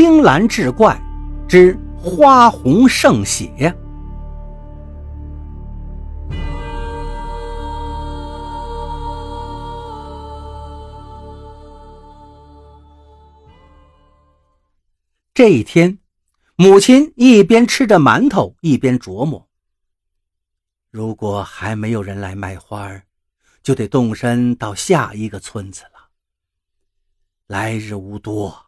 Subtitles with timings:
[0.00, 0.96] 青蓝志怪
[1.48, 3.76] 之花红胜血。
[15.34, 15.98] 这一天，
[16.54, 19.48] 母亲一边吃着馒头，一边琢磨：
[20.92, 23.02] 如果还没有人来卖花，
[23.64, 26.10] 就得动身到下一个村子了。
[27.48, 28.67] 来日无多。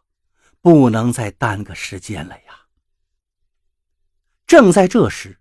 [0.61, 2.67] 不能再耽搁时间了呀！
[4.45, 5.39] 正在这时，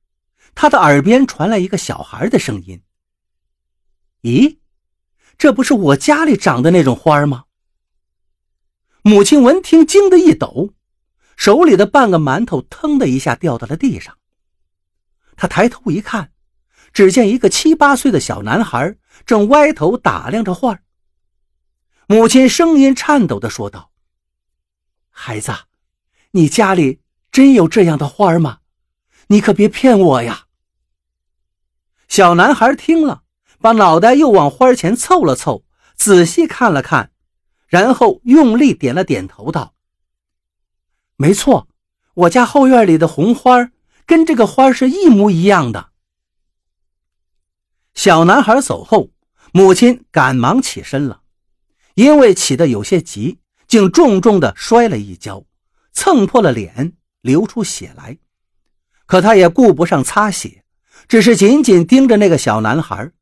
[0.55, 2.83] 他的耳边传来一个小孩的声音
[4.23, 4.59] ：“咦，
[5.37, 7.45] 这不是我家里长的那种花吗？”
[9.03, 10.73] 母亲闻听，惊得一抖，
[11.37, 14.17] 手里的半个馒头腾的一下掉到了地上。
[15.37, 16.33] 他抬头一看，
[16.95, 20.81] 只见一个七八岁的小男孩正歪头打量着画。
[22.07, 23.90] 母亲声音颤抖地说道。
[25.23, 25.53] 孩子，
[26.31, 28.61] 你家里真有这样的花吗？
[29.27, 30.47] 你可别骗我呀！
[32.09, 33.23] 小男孩听了，
[33.61, 35.63] 把脑袋又往花前凑了凑，
[35.95, 37.13] 仔细看了看，
[37.67, 39.75] 然后用力点了点头，道
[41.17, 41.69] ：“没错，
[42.15, 43.71] 我家后院里的红花
[44.07, 45.91] 跟这个花是一模一样的。”
[47.93, 49.11] 小男孩走后，
[49.53, 51.21] 母亲赶忙起身了，
[51.93, 53.40] 因为起得有些急。
[53.71, 55.45] 竟重重的摔了一跤，
[55.93, 58.19] 蹭破了脸，流出血来。
[59.07, 60.65] 可他也顾不上擦血，
[61.07, 63.13] 只是紧紧盯着那个小男孩，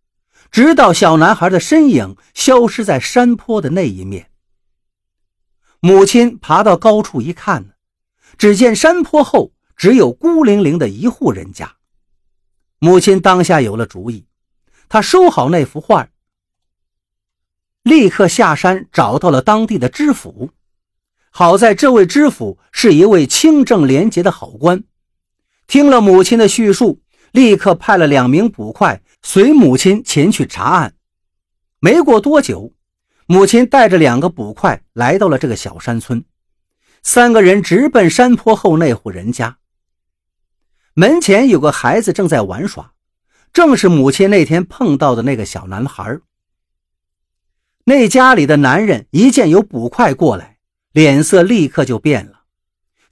[0.51, 4.31] 直到小男孩的身影消失在山坡的那一面。
[5.81, 7.75] 母亲爬到高处一看，
[8.39, 11.77] 只见山坡后只有孤零零的一户人家。
[12.79, 14.25] 母亲当下有了主意，
[14.89, 16.09] 她收好那幅画。
[17.89, 20.51] 立刻下山找到了当地的知府，
[21.31, 24.85] 好在这位知府是一位清正廉洁的好官，
[25.67, 27.01] 听了母亲的叙述，
[27.33, 30.93] 立刻派了两名捕快随母亲前去查案。
[31.81, 32.75] 没过多久，
[33.27, 36.23] 母亲带着两个捕快来到了这个小山村，
[37.03, 39.57] 三个人直奔山坡后那户人家。
[40.93, 42.93] 门前有个孩子正在玩耍，
[43.51, 46.19] 正是母亲那天碰到的那个小男孩。
[47.89, 50.59] 那家里的男人一见有捕快过来，
[50.93, 52.43] 脸色立刻就变了。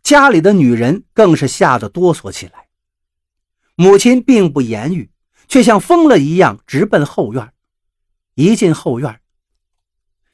[0.03, 2.69] 家里的女人更是吓得哆嗦起来。
[3.75, 5.11] 母亲并不言语，
[5.49, 7.55] 却像疯了一样直奔后院。
[8.35, 9.19] 一进后院，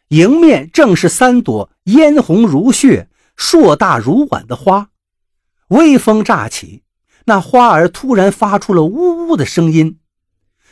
[0.09, 4.91] 迎面正是三朵嫣红如血、硕大如碗的花。
[5.69, 6.83] 微风乍起，
[7.27, 10.01] 那花儿突然发出了呜呜的声音。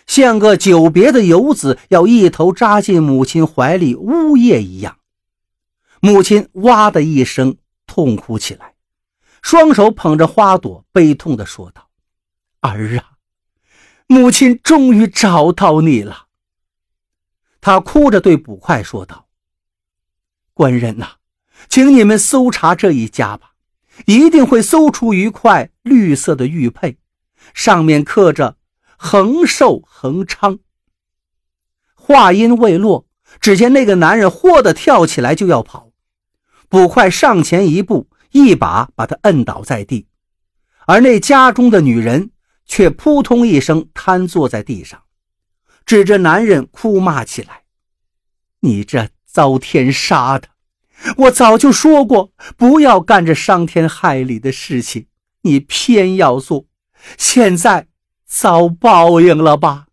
[0.06, 4.99] 像个久别的游子要一头扎进母亲怀里呜咽一样，
[6.00, 7.56] 母亲哇的一声
[7.87, 8.75] 痛哭起来，
[9.41, 11.89] 双手捧着花朵，悲痛地说道
[12.60, 13.12] ：“儿啊，
[14.09, 16.27] 母亲终于找到你了。”
[17.60, 19.28] 他哭着对捕快说道
[20.55, 21.16] ：“官人呐，
[21.69, 23.53] 请你们搜查这一家吧，
[24.06, 26.97] 一定会搜出一块绿色的玉佩，
[27.55, 28.56] 上面刻着。”
[29.03, 30.59] 恒寿恒昌。
[31.94, 33.06] 话音未落，
[33.41, 35.91] 只见那个男人豁的跳起来就要跑，
[36.69, 40.06] 捕快上前一步，一把把他摁倒在地，
[40.87, 42.33] 而那家中的女人
[42.66, 45.03] 却扑通一声瘫坐在地上，
[45.87, 47.62] 指着男人哭骂起来
[48.60, 50.49] ：“你这遭天杀的！
[51.16, 55.06] 我早就说过不要干这伤天害理的事情，
[55.41, 56.66] 你偏要做，
[57.16, 57.87] 现在……”
[58.32, 59.88] 遭报应了吧？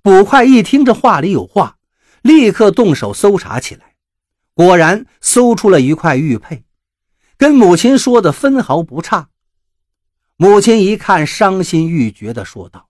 [0.00, 1.78] 捕快一听这话里有话，
[2.22, 3.96] 立刻动手搜查起来。
[4.54, 6.62] 果然搜出了一块玉佩，
[7.36, 9.30] 跟母亲说的分毫不差。
[10.36, 12.88] 母亲一看，伤心欲绝的说道：“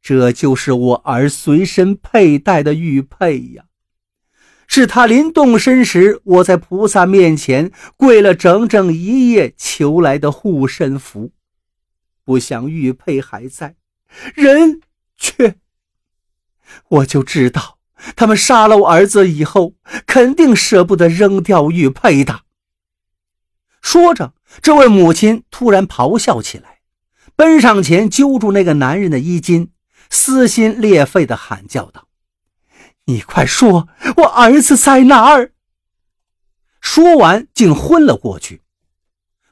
[0.00, 3.66] 这就是我儿随身佩戴的玉佩呀，
[4.66, 11.32] 是他临动身时，我在菩萨面前跪了整整一夜求来的护身符。”
[12.26, 13.76] 不想玉佩还在，
[14.34, 14.80] 人
[15.16, 15.54] 却……
[16.88, 17.78] 我就知道
[18.16, 19.74] 他们杀了我儿子以后，
[20.06, 22.40] 肯定舍不得扔掉玉佩的。
[23.80, 26.80] 说着，这位母亲突然咆哮起来，
[27.36, 29.70] 奔上前揪住那个男人的衣襟，
[30.10, 32.08] 撕心裂肺地喊叫道
[33.06, 35.52] ：“你快说，我儿子在哪儿？”
[36.82, 38.62] 说完，竟昏了过去。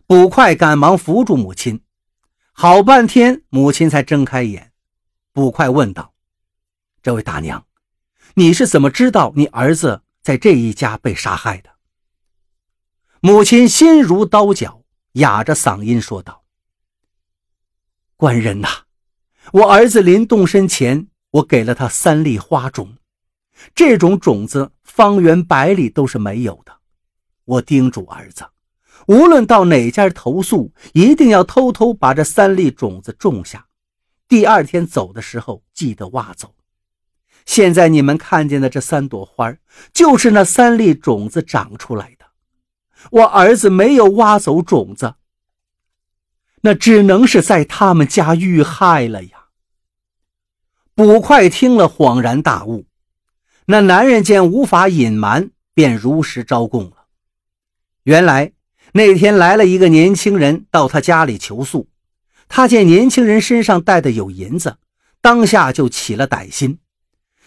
[0.08, 1.83] 捕快赶忙扶住母亲。
[2.56, 4.72] 好半天，母亲才睁开眼。
[5.32, 6.14] 捕快问道
[7.02, 7.66] ：“这位大娘，
[8.34, 11.70] 你是怎么知道你儿子在这一家被杀害的？”
[13.20, 14.84] 母亲心如刀绞，
[15.14, 16.44] 哑着嗓音说道
[18.16, 18.68] ：“官人呐，
[19.52, 22.96] 我儿子临动身前，我给了他三粒花种，
[23.74, 26.72] 这种种子方圆百里都是没有的。
[27.44, 28.46] 我叮嘱儿子，
[29.06, 33.66] 无论到哪家投宿，一定要偷偷把这三粒种子种下，
[34.28, 36.54] 第二天走的时候记得挖走。
[37.44, 39.54] 现在你们看见的这三朵花，
[39.92, 42.24] 就是那三粒种子长出来的。”
[43.10, 45.16] 我儿子没有挖走种子，
[46.62, 49.48] 那只能是在他们家遇害了呀。
[50.94, 52.86] 捕快听了，恍然大悟。
[53.66, 57.08] 那男人见无法隐瞒，便如实招供了。
[58.04, 58.52] 原来
[58.96, 61.88] 那天来了一个年轻人到他家里求宿，
[62.48, 64.78] 他见年轻人身上带的有银子，
[65.20, 66.78] 当下就起了歹心。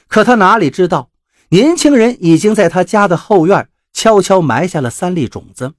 [0.08, 1.10] 可他哪里知道，
[1.50, 3.70] 年轻人已经在他家的后院。
[3.94, 5.74] 悄悄埋下了三粒种子。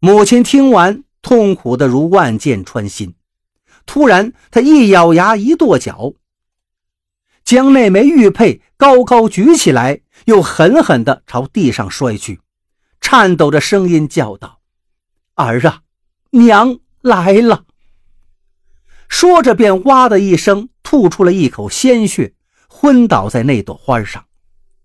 [0.00, 3.14] 母亲听完，痛苦的如万箭穿心。
[3.86, 6.14] 突然，她一咬牙，一跺脚，
[7.44, 12.40] 将那枚玉佩高高举起来，又狠狠地朝地上摔去，
[13.00, 14.60] 颤抖着声音叫道
[15.34, 15.82] ：“儿啊，
[16.30, 17.64] 娘来了！”
[19.08, 22.34] 说着，便哇的一声吐出了一口鲜血，
[22.68, 24.26] 昏倒在那朵花上。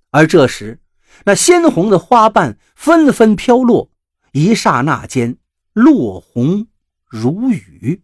[0.09, 0.79] 而这时，
[1.25, 3.91] 那鲜红的花瓣纷纷飘落，
[4.31, 5.37] 一刹那间
[5.73, 6.67] 落红
[7.05, 8.01] 如雨。